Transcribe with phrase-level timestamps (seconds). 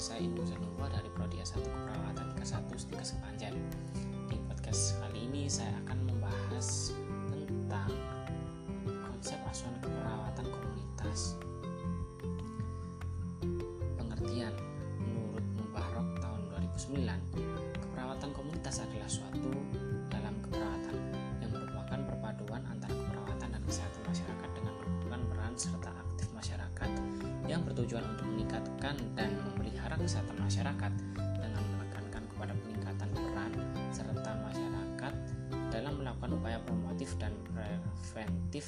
[0.00, 3.52] saya Indu Zanuwa dari Prodi S1 Keperawatan ke-1 Stika Sepanjang.
[4.32, 6.96] Di podcast kali ini saya akan membahas
[7.28, 7.92] tentang
[9.04, 11.36] konsep asuhan keperawatan komunitas.
[14.00, 14.56] Pengertian
[15.04, 19.52] menurut Mubarok tahun 2009, keperawatan komunitas adalah suatu
[20.08, 20.96] dalam keperawatan
[21.44, 25.89] yang merupakan perpaduan antara keperawatan dan kesehatan masyarakat dengan melakukan peran serta
[27.70, 33.52] bertujuan untuk meningkatkan dan memelihara kesehatan masyarakat dengan menekankan kepada peningkatan peran
[33.94, 35.14] serta masyarakat
[35.70, 38.66] dalam melakukan upaya promotif dan preventif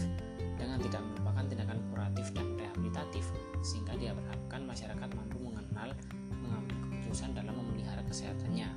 [0.55, 3.27] dengan tidak merupakan tindakan kuratif dan rehabilitatif
[3.67, 5.91] sehingga diharapkan masyarakat mampu mengenal
[6.39, 8.71] mengambil keputusan dalam memelihara kesehatannya.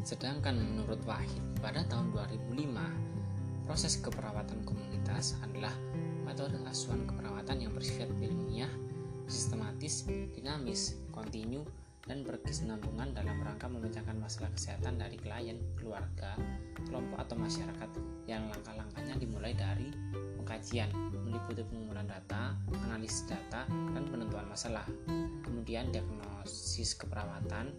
[0.00, 5.76] Sedangkan menurut Wahid pada tahun 2005 proses keperawatan komunitas adalah
[6.24, 7.72] metode asuhan keperawatan yang
[10.56, 11.68] dinamis, kontinu,
[12.08, 16.32] dan berkesinambungan dalam rangka memecahkan masalah kesehatan dari klien, keluarga,
[16.80, 17.90] kelompok atau masyarakat
[18.24, 19.92] yang langkah-langkahnya dimulai dari
[20.40, 20.88] pengkajian,
[21.28, 22.56] meliputi pengumpulan data,
[22.88, 24.88] analisis data, dan penentuan masalah.
[25.44, 27.76] Kemudian diagnosis keperawatan,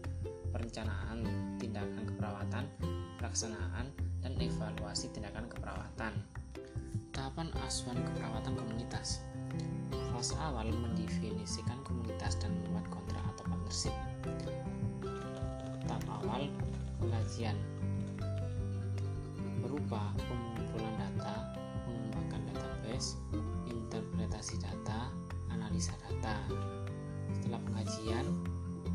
[0.53, 1.25] perencanaan
[1.57, 2.69] tindakan keperawatan,
[3.17, 3.89] pelaksanaan,
[4.21, 6.13] dan evaluasi tindakan keperawatan.
[7.09, 9.25] Tahapan asuhan keperawatan komunitas
[10.17, 11.77] Fase awal mendefinisikan
[19.61, 21.53] berupa pengumpulan data,
[21.85, 23.21] mengembangkan database,
[23.69, 25.13] interpretasi data,
[25.53, 26.41] analisa data.
[27.37, 28.25] Setelah pengajian,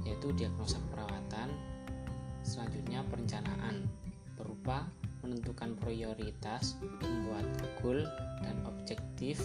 [0.03, 1.55] yaitu diagnosa keperawatan,
[2.43, 3.87] selanjutnya perencanaan
[4.35, 4.91] berupa
[5.23, 7.47] menentukan prioritas, membuat
[7.79, 8.03] goal
[8.43, 9.39] dan objektif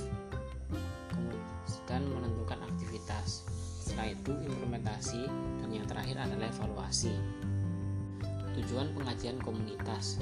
[1.88, 3.48] dan menentukan aktivitas.
[3.80, 5.24] Setelah itu implementasi
[5.64, 7.16] dan yang terakhir adalah evaluasi.
[8.58, 10.18] Tujuan pengajian komunitas.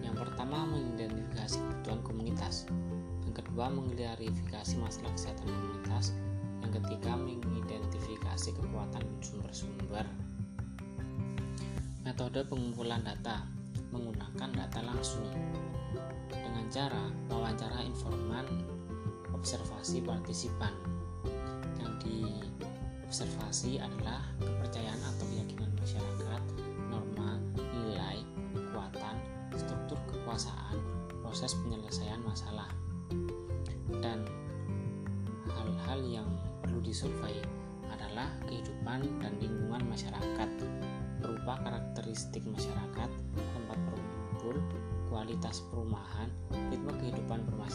[0.00, 2.64] Yang pertama mengidentifikasi kebutuhan komunitas.
[3.28, 6.16] Yang kedua mengklarifikasi masalah kesehatan komunitas.
[6.64, 10.08] Yang ketiga mengidentifikasi kekuatan sumber-sumber.
[12.02, 13.44] Metode pengumpulan data
[13.92, 15.28] menggunakan data langsung
[16.32, 18.48] dengan cara wawancara informan
[19.36, 20.72] observasi partisipan
[21.76, 26.41] yang diobservasi adalah kepercayaan atau keyakinan masyarakat
[31.32, 32.68] proses penyelesaian masalah.
[34.04, 34.28] Dan
[35.48, 36.28] hal-hal yang
[36.60, 37.40] perlu disurvei
[37.88, 40.48] adalah kehidupan dan lingkungan masyarakat
[41.24, 44.60] berupa karakteristik masyarakat, tempat berkumpul,
[45.08, 46.28] kualitas perumahan,
[46.68, 47.71] ritme kehidupan bermasyarakat,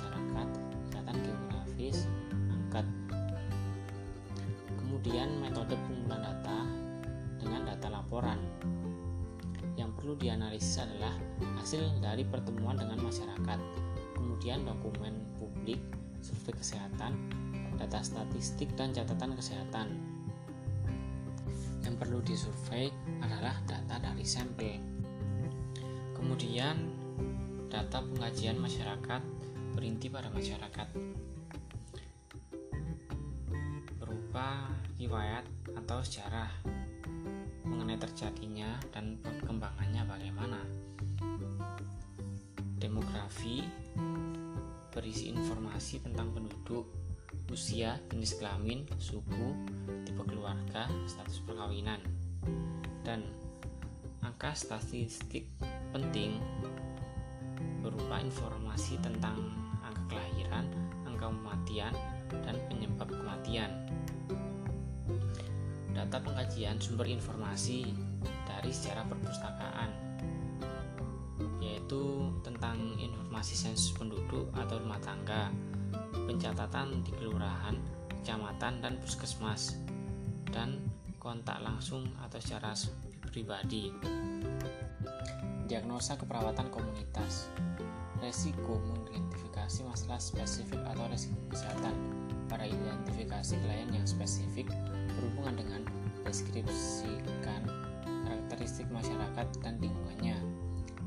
[10.57, 11.13] perlu dianalisis adalah
[11.62, 13.59] hasil dari pertemuan dengan masyarakat,
[14.18, 15.78] kemudian dokumen publik,
[16.25, 17.13] survei kesehatan,
[17.78, 20.01] data statistik dan catatan kesehatan.
[21.85, 22.90] Yang perlu disurvei
[23.22, 24.81] adalah data dari sampel.
[26.18, 26.89] Kemudian,
[27.69, 29.22] data pengajian masyarakat
[29.78, 30.89] berinti pada masyarakat.
[34.01, 35.45] Berupa riwayat
[35.78, 36.50] atau sejarah
[37.62, 39.22] mengenai terjadinya dan
[39.97, 40.59] perkembangannya bagaimana.
[42.77, 43.65] Demografi
[44.93, 46.85] berisi informasi tentang penduduk,
[47.49, 49.57] usia, jenis kelamin, suku,
[50.05, 51.97] tipe keluarga, status perkawinan,
[53.01, 53.25] dan
[54.21, 55.49] angka statistik
[55.89, 56.37] penting
[57.81, 59.37] berupa informasi tentang
[59.81, 60.65] angka kelahiran,
[61.09, 61.93] angka kematian,
[62.45, 63.71] dan penyebab kematian.
[65.97, 68.06] Data pengkajian sumber informasi
[68.57, 69.91] dari sejarah perpustakaan
[71.62, 75.54] yaitu tentang informasi sensus penduduk atau rumah tangga,
[76.25, 77.77] pencatatan di kelurahan,
[78.09, 79.77] kecamatan, dan puskesmas,
[80.50, 80.81] dan
[81.21, 82.74] kontak langsung atau secara
[83.30, 83.94] pribadi.
[85.68, 87.51] Diagnosa keperawatan komunitas
[88.18, 91.94] Resiko mengidentifikasi masalah spesifik atau resiko kesehatan
[92.50, 94.65] pada identifikasi klien yang spesifik
[95.13, 95.81] berhubungan dengan
[96.25, 97.37] deskripsikan
[98.67, 100.37] karakteristik masyarakat dan lingkungannya.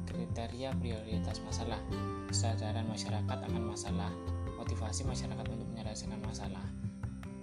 [0.09, 1.77] Kriteria prioritas masalah.
[2.25, 4.09] Kesadaran masyarakat akan masalah.
[4.57, 6.65] Motivasi masyarakat untuk menyelesaikan masalah.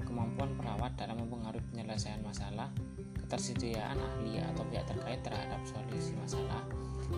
[0.02, 2.74] Kemampuan perawat dalam mempengaruhi penyelesaian masalah.
[3.14, 6.66] Ketersediaan ahli atau pihak terkait terhadap solusi masalah.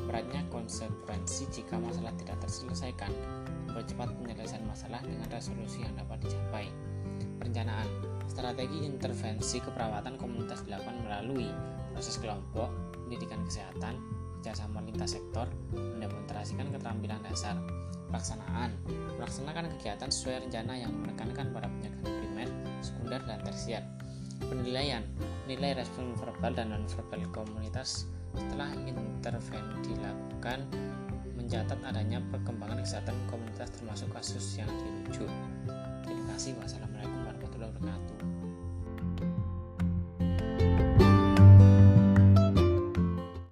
[0.03, 3.15] Beratnya konsekuensi jika masalah tidak terselesaikan,
[3.71, 6.67] mempercepat penyelesaian masalah dengan resolusi yang dapat dicapai.
[7.39, 7.87] Perencanaan.
[8.27, 11.47] Strategi intervensi keperawatan komunitas dilakukan melalui
[11.99, 12.71] proses kelompok,
[13.03, 13.99] pendidikan kesehatan,
[14.39, 17.59] kerjasama lintas sektor, mendemonstrasikan keterampilan dasar.
[18.07, 18.71] Pelaksanaan
[19.19, 22.47] Melaksanakan kegiatan sesuai rencana yang menekankan pada pencegahan primer,
[22.79, 23.83] sekunder, dan tersier.
[24.39, 25.03] Penilaian
[25.43, 30.63] Nilai respon verbal dan nonverbal komunitas setelah intervensi dilakukan
[31.35, 35.27] mencatat adanya perkembangan kesehatan komunitas termasuk kasus yang dirujuk.
[36.07, 36.55] Terima kasih.
[36.63, 38.38] Wassalamualaikum warahmatullahi wabarakatuh.